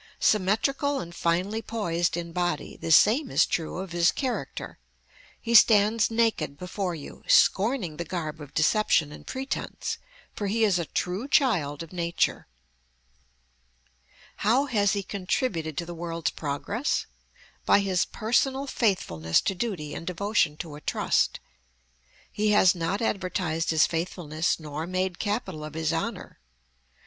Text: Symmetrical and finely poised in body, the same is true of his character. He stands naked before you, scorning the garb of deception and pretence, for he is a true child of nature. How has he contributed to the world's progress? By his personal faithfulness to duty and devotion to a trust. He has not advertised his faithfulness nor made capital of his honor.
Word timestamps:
Symmetrical 0.19 0.99
and 0.99 1.13
finely 1.13 1.61
poised 1.61 2.17
in 2.17 2.31
body, 2.33 2.75
the 2.75 2.91
same 2.91 3.29
is 3.29 3.45
true 3.45 3.77
of 3.77 3.91
his 3.91 4.11
character. 4.11 4.79
He 5.39 5.53
stands 5.53 6.09
naked 6.09 6.57
before 6.57 6.95
you, 6.95 7.21
scorning 7.27 7.97
the 7.97 8.03
garb 8.03 8.41
of 8.41 8.51
deception 8.55 9.11
and 9.11 9.27
pretence, 9.27 9.99
for 10.33 10.47
he 10.47 10.63
is 10.63 10.79
a 10.79 10.85
true 10.85 11.27
child 11.27 11.83
of 11.83 11.93
nature. 11.93 12.47
How 14.37 14.65
has 14.65 14.93
he 14.93 15.03
contributed 15.03 15.77
to 15.77 15.85
the 15.85 15.93
world's 15.93 16.31
progress? 16.31 17.05
By 17.63 17.81
his 17.81 18.05
personal 18.05 18.65
faithfulness 18.65 19.39
to 19.41 19.53
duty 19.53 19.93
and 19.93 20.07
devotion 20.07 20.57
to 20.65 20.73
a 20.73 20.81
trust. 20.81 21.39
He 22.31 22.49
has 22.53 22.73
not 22.73 23.03
advertised 23.03 23.69
his 23.69 23.85
faithfulness 23.85 24.59
nor 24.59 24.87
made 24.87 25.19
capital 25.19 25.63
of 25.63 25.75
his 25.75 25.93
honor. 25.93 26.39